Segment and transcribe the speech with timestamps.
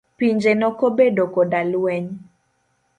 [0.17, 2.07] Pinje nokobedo koda lweny.